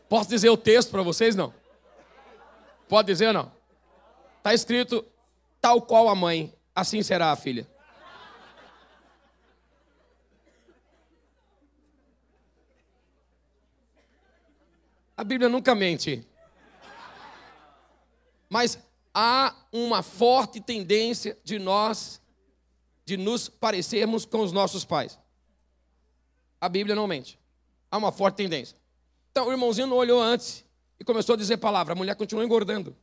[0.09, 1.37] Posso dizer o texto para vocês?
[1.37, 1.53] Não.
[2.89, 3.51] Pode dizer ou não?
[4.39, 5.05] Está escrito:
[5.61, 7.65] tal qual a mãe, assim será a filha.
[15.23, 16.27] A Bíblia nunca mente.
[18.49, 18.77] Mas
[19.13, 22.19] há uma forte tendência de nós
[23.05, 25.17] de nos parecermos com os nossos pais.
[26.59, 27.39] A Bíblia não mente.
[27.89, 28.75] Há uma forte tendência.
[29.31, 30.65] Então o irmãozinho não olhou antes
[30.99, 31.93] e começou a dizer palavra.
[31.93, 32.93] A mulher continuou engordando.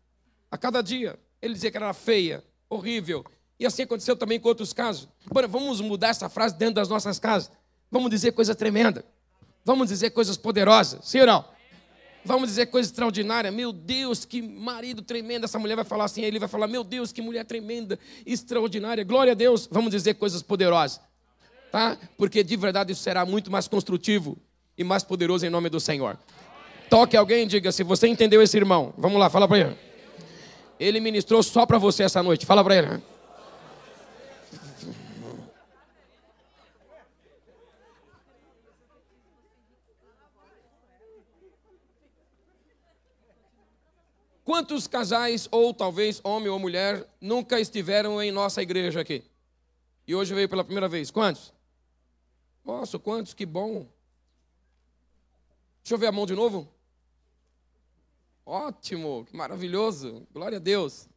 [0.51, 1.19] A cada dia.
[1.41, 3.25] Ele dizia que era feia, horrível.
[3.59, 5.09] E assim aconteceu também com outros casos.
[5.25, 7.51] Agora, vamos mudar essa frase dentro das nossas casas.
[7.91, 9.07] Vamos dizer coisa tremenda.
[9.65, 11.09] Vamos dizer coisas poderosas.
[11.09, 11.60] Sim ou não?
[12.25, 13.51] Vamos dizer coisa extraordinária.
[13.51, 15.45] Meu Deus, que marido tremendo.
[15.45, 19.03] Essa mulher vai falar assim, ele vai falar: Meu Deus, que mulher tremenda, extraordinária.
[19.05, 19.69] Glória a Deus.
[19.71, 21.01] Vamos dizer coisas poderosas.
[21.73, 21.97] Tá?
[22.17, 24.37] Porque de verdade isso será muito mais construtivo
[24.77, 26.19] e mais poderoso em nome do Senhor.
[26.91, 28.93] Toque alguém e diga se você entendeu esse irmão.
[28.99, 29.77] Vamos lá, fala para ele.
[30.79, 32.45] Ele ministrou só para você essa noite.
[32.45, 33.03] Fala para ele.
[44.51, 49.23] Quantos casais, ou talvez homem ou mulher, nunca estiveram em nossa igreja aqui?
[50.05, 51.09] E hoje veio pela primeira vez.
[51.09, 51.55] Quantos?
[52.65, 53.87] Nossa, quantos, que bom.
[55.85, 56.69] Deixa eu ver a mão de novo.
[58.45, 60.27] Ótimo, que maravilhoso.
[60.33, 61.09] Glória a Deus.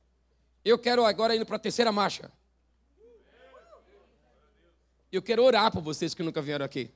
[0.64, 2.32] Eu quero agora ir para a terceira marcha.
[5.12, 6.92] Eu quero orar por vocês que nunca vieram aqui.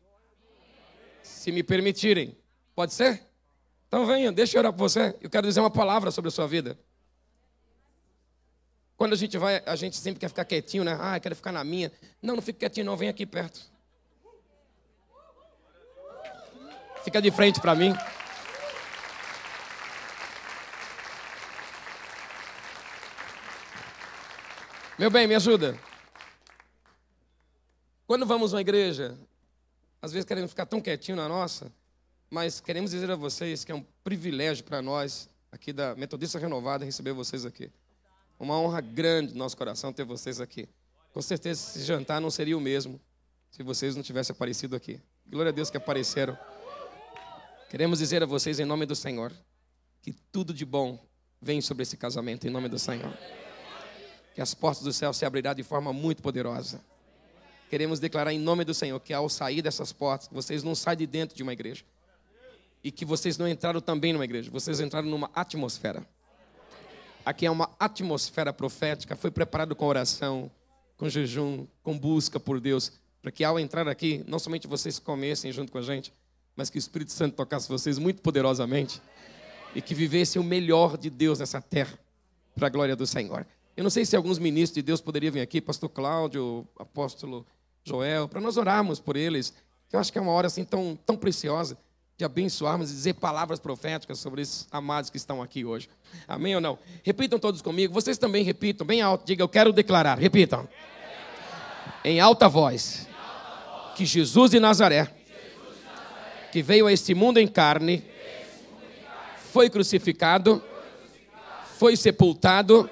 [1.24, 2.38] Se me permitirem.
[2.76, 3.24] Pode ser?
[3.88, 5.16] Então venha, deixa eu orar por você.
[5.22, 6.78] Eu quero dizer uma palavra sobre a sua vida.
[8.98, 10.98] Quando a gente vai, a gente sempre quer ficar quietinho, né?
[11.00, 11.92] Ah, eu quero ficar na minha.
[12.22, 12.98] Não, não fique quietinho, não.
[12.98, 13.62] Vem aqui perto.
[17.04, 17.94] Fica de frente para mim.
[24.98, 25.80] Meu bem, me ajuda.
[28.08, 29.16] Quando vamos uma igreja,
[30.02, 31.72] às vezes queremos ficar tão quietinho na nossa,
[32.30, 36.84] mas queremos dizer a vocês que é um privilégio para nós, aqui da Metodista Renovada,
[36.84, 37.72] receber vocês aqui.
[38.40, 40.68] Uma honra grande no nosso coração ter vocês aqui.
[41.14, 43.00] Com certeza esse jantar não seria o mesmo
[43.50, 45.00] se vocês não tivessem aparecido aqui.
[45.26, 46.38] Glória a Deus que apareceram.
[47.70, 49.34] Queremos dizer a vocês, em nome do Senhor,
[50.02, 51.00] que tudo de bom
[51.42, 53.12] vem sobre esse casamento, em nome do Senhor.
[54.36, 56.80] Que as portas do céu se abrirão de forma muito poderosa.
[57.70, 61.08] Queremos declarar em nome do Senhor que ao sair dessas portas, vocês não saem de
[61.08, 61.84] dentro de uma igreja.
[62.84, 66.06] E que vocês não entraram também numa igreja, vocês entraram numa atmosfera.
[67.26, 70.50] Aqui é uma atmosfera profética, foi preparado com oração,
[70.96, 75.52] com jejum, com busca por Deus, para que ao entrar aqui, não somente vocês comessem
[75.52, 76.14] junto com a gente,
[76.56, 79.02] mas que o Espírito Santo tocasse vocês muito poderosamente
[79.76, 82.00] e que vivessem o melhor de Deus nessa terra,
[82.56, 83.46] para a glória do Senhor.
[83.76, 87.46] Eu não sei se alguns ministros de Deus poderiam vir aqui, pastor Cláudio, apóstolo
[87.84, 89.54] Joel, para nós orarmos por eles.
[89.92, 91.78] Eu acho que é uma hora assim tão, tão preciosa
[92.18, 95.88] de abençoarmos e dizer palavras proféticas sobre esses amados que estão aqui hoje.
[96.28, 96.80] Amém ou não?
[97.04, 97.94] Repitam todos comigo.
[97.94, 99.24] Vocês também repitam, bem alto.
[99.24, 100.18] Diga, eu quero declarar.
[100.18, 100.68] Repitam.
[102.04, 103.08] Em alta voz.
[103.96, 105.14] Que Jesus de Nazaré,
[106.52, 108.04] que veio a este mundo em carne,
[109.52, 110.64] foi crucificado,
[111.78, 112.90] foi sepultado,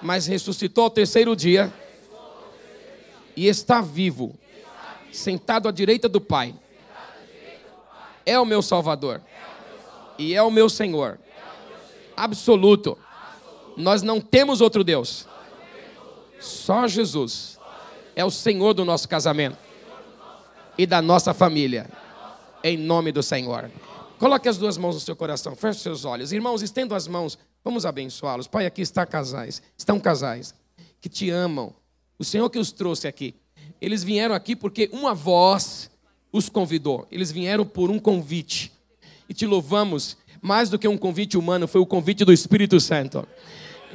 [0.00, 1.70] mas ressuscitou ao terceiro dia
[3.36, 4.34] e está vivo,
[5.12, 6.54] sentado à direita do Pai
[8.24, 9.20] é o meu Salvador
[10.18, 11.18] e é o meu Senhor.
[12.16, 12.98] Absoluto.
[13.76, 15.26] Nós não temos outro Deus.
[16.38, 17.58] Só Jesus
[18.14, 19.58] é o Senhor do nosso casamento
[20.76, 21.88] e da nossa família.
[22.62, 23.70] Em nome do Senhor.
[24.18, 26.30] Coloque as duas mãos no seu coração, feche seus olhos.
[26.30, 28.46] Irmãos, estendam as mãos, vamos abençoá-los.
[28.46, 30.54] Pai, aqui está casais, estão casais
[31.00, 31.72] que te amam.
[32.18, 33.34] O Senhor que os trouxe aqui.
[33.80, 35.90] Eles vieram aqui porque uma voz
[36.32, 37.06] os convidou.
[37.10, 38.72] Eles vieram por um convite.
[39.28, 43.26] E te louvamos, mais do que um convite humano, foi o convite do Espírito Santo.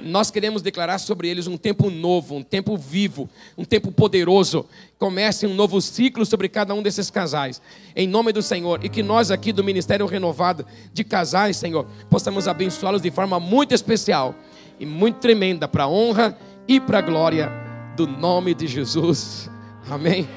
[0.04, 4.66] Nós queremos declarar sobre eles um tempo novo, um tempo vivo, um tempo poderoso.
[5.00, 7.62] Comece um novo ciclo sobre cada um desses casais,
[7.96, 8.84] em nome do Senhor.
[8.84, 13.74] E que nós aqui do Ministério Renovado de Casais, Senhor, possamos abençoá-los de forma muito
[13.74, 14.36] especial
[14.80, 17.50] e muito tremenda, para a honra e para a glória
[17.96, 19.50] do nome de Jesus.
[19.90, 20.28] Amém.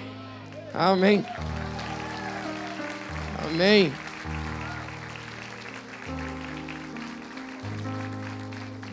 [0.73, 1.25] Amém.
[3.49, 3.93] Amém.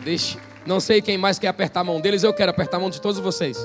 [0.02, 0.38] Deixe.
[0.64, 3.00] Não sei quem mais quer apertar a mão deles, eu quero apertar a mão de
[3.00, 3.58] todos vocês.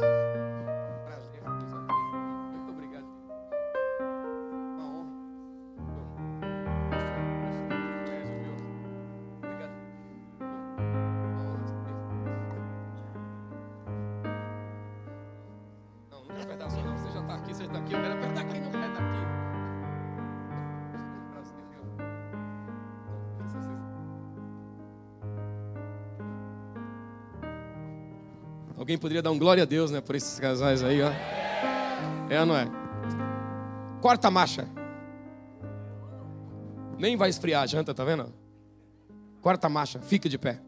[28.91, 31.12] Alguém poderia dar um glória a Deus, né, por esses casais aí, ó.
[32.30, 32.67] É ou não é?
[34.01, 34.67] Quarta marcha.
[36.97, 38.34] Nem vai esfriar a janta, tá vendo?
[39.41, 40.60] Quarta marcha, fica de pé.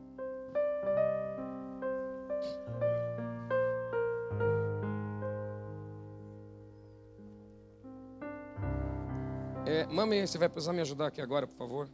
[9.66, 11.90] É, mami, você vai precisar me ajudar aqui agora, por favor.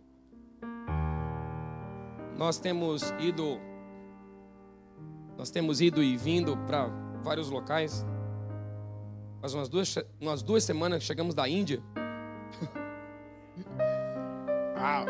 [2.38, 3.60] Nós temos ido
[5.40, 6.88] nós temos ido e vindo para
[7.24, 8.06] vários locais.
[9.40, 11.82] Faz umas duas, umas duas semanas que chegamos da Índia.
[14.76, 15.06] ah,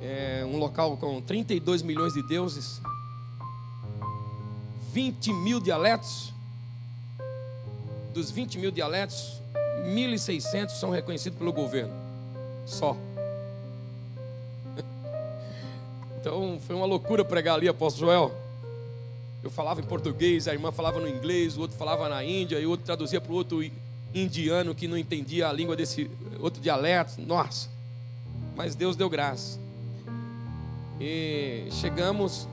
[0.00, 2.80] é um local com 32 milhões de deuses,
[4.92, 6.32] 20 mil dialetos.
[8.14, 9.42] Dos 20 mil dialetos,
[9.84, 11.92] 1.600 são reconhecidos pelo governo.
[12.64, 12.96] Só.
[16.20, 18.45] Então foi uma loucura pregar ali, apóstolo Joel.
[19.46, 22.66] Eu falava em português, a irmã falava no inglês, o outro falava na Índia, e
[22.66, 23.62] o outro traduzia para o outro
[24.12, 27.20] indiano que não entendia a língua desse outro dialeto.
[27.20, 27.68] Nossa!
[28.56, 29.60] Mas Deus deu graça.
[31.00, 32.48] E chegamos,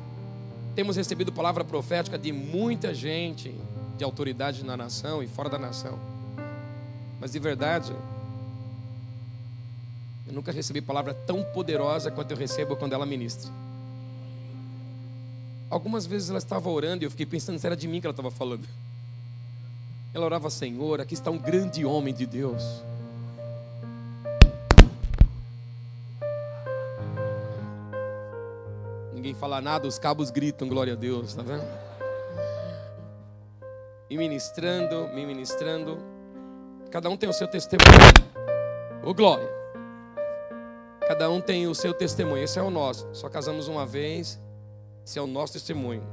[0.75, 3.51] temos recebido palavra profética de muita gente
[3.97, 5.97] de autoridade na nação e fora da nação.
[7.19, 7.91] Mas de verdade,
[10.27, 13.62] eu nunca recebi palavra tão poderosa quanto eu recebo quando ela ministra.
[15.73, 18.11] Algumas vezes ela estava orando e eu fiquei pensando se era de mim que ela
[18.11, 18.61] estava falando.
[20.13, 22.61] Ela orava, Senhor, aqui está um grande homem de Deus.
[29.15, 31.65] Ninguém fala nada, os cabos gritam, glória a Deus, está vendo?
[34.11, 35.97] E ministrando, me ministrando.
[36.91, 37.89] Cada um tem o seu testemunho.
[39.03, 39.49] Ô glória.
[41.07, 42.43] Cada um tem o seu testemunho.
[42.43, 43.09] Esse é o nosso.
[43.13, 44.39] Só casamos uma vez.
[45.05, 46.03] Esse é o nosso testemunho.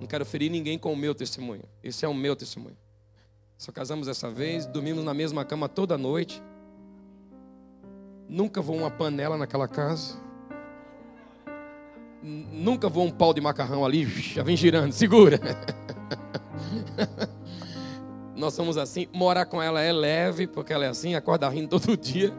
[0.00, 1.62] Não quero ferir ninguém com o meu testemunho.
[1.82, 2.76] Esse é o meu testemunho.
[3.56, 6.42] Só casamos essa vez, dormimos na mesma cama toda noite.
[8.28, 10.16] Nunca voou uma panela naquela casa.
[12.22, 15.40] Nunca voou um pau de macarrão ali, já vem girando, segura.
[18.36, 19.08] Nós somos assim.
[19.12, 22.32] Morar com ela é leve, porque ela é assim, acorda rindo todo dia.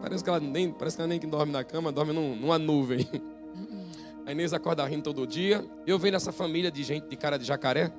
[0.00, 3.08] Parece que ela nem, parece que ela nem dorme na cama, dorme num, numa nuvem.
[4.32, 5.64] Inês acorda rindo todo dia.
[5.86, 7.92] Eu venho dessa família de gente de cara de jacaré.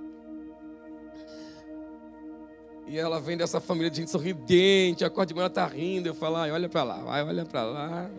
[2.86, 6.07] E ela vem dessa família de gente sorridente, acorda de manhã, ela tá rindo.
[6.07, 8.09] Eu falo, ai, olha para lá, vai, olha para lá.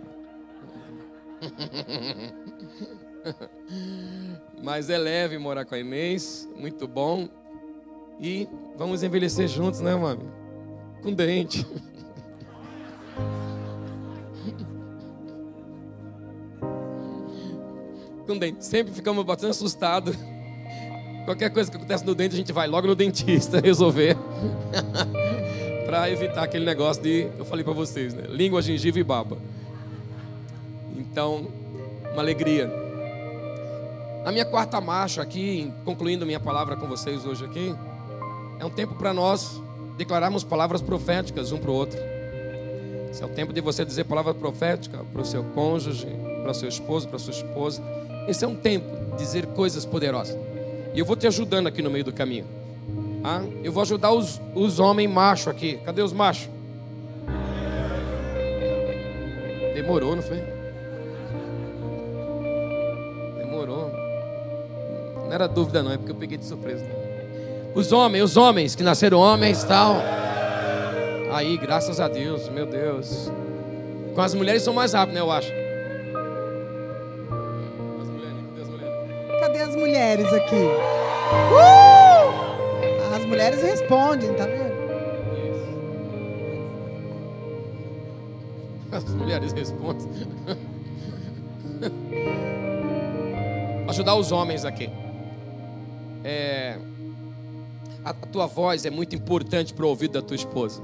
[4.63, 7.29] Mas é leve morar com a Inês, muito bom.
[8.21, 10.29] E vamos envelhecer juntos, né, mami?
[11.03, 11.67] Com dente.
[18.27, 18.65] Com dente.
[18.65, 20.17] Sempre ficamos bastante assustados.
[21.25, 24.17] Qualquer coisa que acontece no dente, a gente vai logo no dentista resolver.
[25.87, 28.25] para evitar aquele negócio de, eu falei para vocês, né?
[28.29, 29.39] Língua, gengiva e baba.
[30.97, 31.47] Então,
[32.13, 32.69] uma alegria.
[34.25, 37.75] A minha quarta marcha aqui, concluindo minha palavra com vocês hoje aqui,
[38.59, 39.61] é um tempo para nós
[39.97, 41.99] declararmos palavras proféticas um para o outro.
[43.11, 46.09] Esse é o tempo de você dizer palavra profética para o seu cônjuge,
[46.43, 47.83] para o seu esposo, para a sua esposa.
[48.27, 50.37] Esse é um tempo de dizer coisas poderosas.
[50.95, 52.47] E eu vou te ajudando aqui no meio do caminho.
[53.23, 55.79] Ah, eu vou ajudar os, os homens machos aqui.
[55.85, 56.49] Cadê os machos?
[59.75, 60.43] Demorou, não foi?
[63.39, 63.91] Demorou.
[65.25, 66.85] Não era dúvida, não, é porque eu peguei de surpresa.
[67.75, 69.97] Os homens, os homens que nasceram homens tal.
[71.33, 73.31] Aí, graças a Deus, meu Deus.
[74.15, 75.21] Com as mulheres são mais rápidos, né?
[75.21, 75.64] Eu acho.
[80.15, 80.65] Mulheres aqui?
[81.51, 83.15] Uh!
[83.15, 84.75] As mulheres respondem, tá vendo?
[88.93, 90.07] As mulheres respondem.
[93.89, 94.89] Ajudar os homens aqui.
[96.23, 96.79] É,
[98.05, 100.81] a tua voz é muito importante para o ouvido da tua esposa.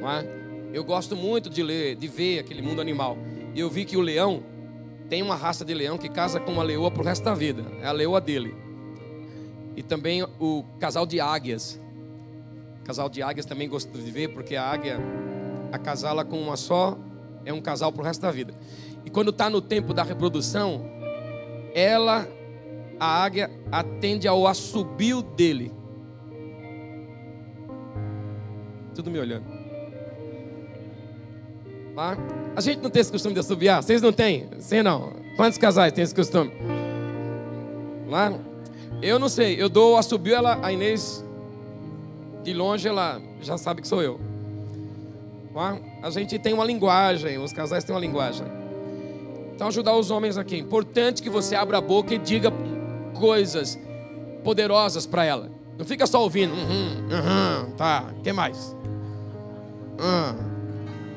[0.00, 0.24] Não é?
[0.72, 3.16] Eu gosto muito de ler, de ver aquele mundo animal.
[3.54, 4.42] E eu vi que o leão
[5.08, 7.64] tem uma raça de leão que casa com uma leoa para o resto da vida.
[7.80, 8.54] É a leoa dele.
[9.76, 11.80] E também o casal de águias.
[12.80, 14.98] O casal de águias também gosto de ver, porque a águia,
[15.72, 16.98] a casá-la com uma só,
[17.44, 18.54] é um casal para o resto da vida.
[19.04, 20.84] E quando está no tempo da reprodução,
[21.74, 22.26] ela,
[22.98, 25.72] a águia, atende ao assobio dele.
[28.94, 29.53] Tudo me olhando.
[31.94, 32.16] Tá?
[32.56, 33.82] A gente não tem esse costume de assobiar?
[33.82, 34.48] Vocês não têm?
[34.58, 35.12] Sim, não.
[35.36, 36.52] Quantos casais têm esse costume?
[38.08, 38.32] Lá?
[39.00, 39.60] Eu não sei.
[39.60, 41.24] Eu dou o assobio, ela, a Inês,
[42.42, 44.20] de longe, ela já sabe que sou eu.
[45.52, 45.78] Tá?
[46.02, 48.46] A gente tem uma linguagem, os casais têm uma linguagem.
[49.54, 50.56] Então, ajudar os homens aqui.
[50.56, 52.52] É importante que você abra a boca e diga
[53.14, 53.78] coisas
[54.42, 55.50] poderosas para ela.
[55.78, 56.52] Não fica só ouvindo.
[56.52, 58.12] Uhum, uhum, tá.
[58.22, 58.76] Que mais?
[60.00, 60.53] Uhum.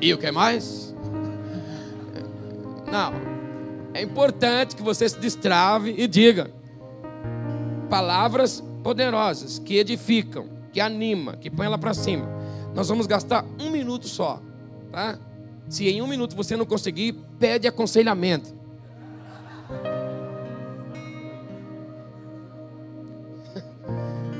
[0.00, 0.94] E o que mais?
[2.90, 3.12] Não.
[3.94, 6.50] É importante que você se destrave e diga
[7.88, 12.28] palavras poderosas que edificam, que animam, que põe ela para cima.
[12.74, 14.40] Nós vamos gastar um minuto só,
[14.92, 15.18] tá?
[15.68, 18.56] Se em um minuto você não conseguir, pede aconselhamento.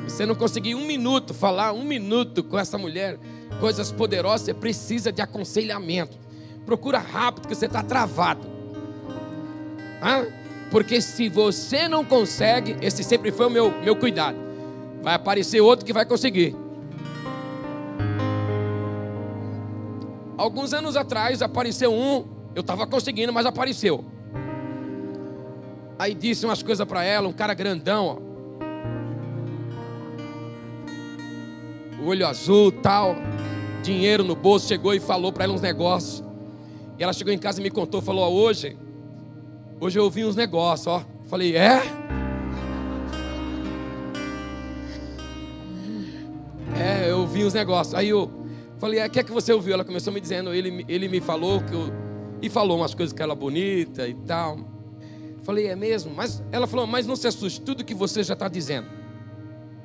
[0.04, 3.18] Você não conseguir um minuto falar um minuto com essa mulher,
[3.60, 6.16] coisas poderosas, você precisa de aconselhamento.
[6.64, 8.46] Procura rápido que você está travado.
[10.00, 10.24] Ah?
[10.70, 14.36] Porque se você não consegue, esse sempre foi o meu, meu cuidado.
[15.02, 16.54] Vai aparecer outro que vai conseguir.
[20.36, 24.04] Alguns anos atrás apareceu um, eu estava conseguindo, mas apareceu.
[25.98, 28.27] Aí disse umas coisas para ela, um cara grandão, ó.
[32.08, 33.16] Olho azul, tal
[33.82, 36.22] dinheiro no bolso, chegou e falou para ela uns negócios.
[36.98, 38.76] E ela chegou em casa e me contou, falou: ó, hoje,
[39.80, 41.04] hoje eu ouvi uns negócios, ó.
[41.26, 41.82] Falei, é?
[46.76, 47.94] É, eu ouvi uns negócios.
[47.94, 48.30] Aí eu
[48.78, 49.74] falei, é, o que é que você ouviu?
[49.74, 52.08] Ela começou me dizendo, ele, ele me falou que eu.
[52.40, 54.58] E falou umas coisas que ela bonita e tal.
[55.42, 56.14] Falei, é mesmo?
[56.14, 58.86] Mas ela falou, mas não se assuste, tudo que você já está dizendo.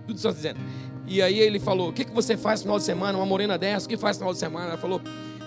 [0.05, 0.59] Tudo que você está dizendo.
[1.07, 3.17] E aí ele falou: O que, que você faz no final de semana?
[3.17, 4.67] Uma morena dessa, o que faz no final de semana?
[4.67, 5.01] Ela falou: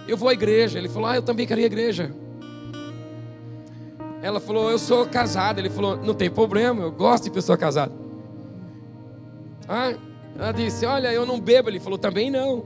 [0.07, 0.78] Eu vou à igreja.
[0.78, 2.12] Ele falou: Ah, eu também queria igreja.
[4.22, 5.61] Ela falou: Eu sou casada.
[5.61, 7.92] Ele falou: Não tem problema, eu gosto de pessoa casada.
[9.68, 9.94] Ah,
[10.38, 11.68] ela disse: Olha, eu não bebo.
[11.68, 12.64] Ele falou: Também não.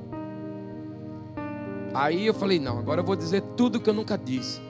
[1.95, 4.61] Aí eu falei: Não, agora eu vou dizer tudo que eu nunca disse.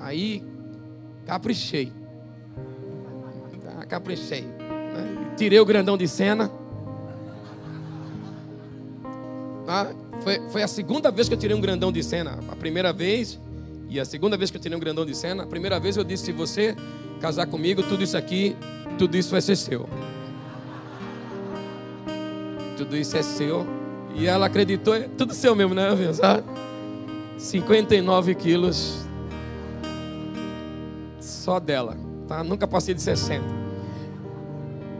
[0.00, 0.42] Aí
[1.26, 1.92] caprichei.
[3.62, 4.44] Tá, caprichei.
[5.36, 6.61] Tirei o grandão de cena.
[9.66, 9.92] Ah,
[10.22, 12.38] Foi, foi a segunda vez que eu tirei um grandão de cena.
[12.48, 13.40] A primeira vez
[13.88, 15.42] e a segunda vez que eu tirei um grandão de cena.
[15.42, 16.76] A primeira vez eu disse: se você
[17.20, 18.56] casar comigo, tudo isso aqui,
[18.98, 19.88] tudo isso vai ser seu.
[22.76, 23.66] Tudo isso é seu.
[24.14, 26.44] E ela acreditou, é tudo seu mesmo, né, sabe?
[27.38, 29.06] 59 quilos
[31.20, 31.96] só dela,
[32.28, 32.44] tá?
[32.44, 33.44] Nunca passei de 60.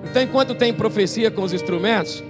[0.04, 2.22] Então, enquanto tem profecia com os instrumentos,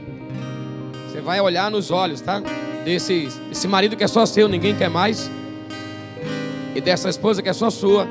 [1.23, 2.43] vai olhar nos olhos, tá?
[2.85, 5.31] Desse esse marido que é só seu, ninguém quer mais.
[6.75, 8.07] E dessa esposa que é só sua.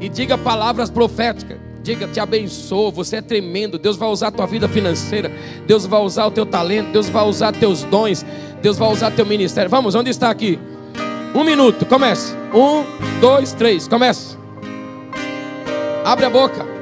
[0.00, 1.58] E diga palavras proféticas.
[1.82, 3.78] Diga, te abençoo, você é tremendo.
[3.78, 5.30] Deus vai usar a tua vida financeira.
[5.66, 6.90] Deus vai usar o teu talento.
[6.92, 8.24] Deus vai usar teus dons.
[8.62, 9.70] Deus vai usar teu ministério.
[9.70, 10.58] Vamos, onde está aqui?
[11.34, 12.34] Um minuto, comece.
[12.54, 12.84] Um,
[13.20, 14.36] dois, três, comece.
[16.04, 16.73] Abre a boca.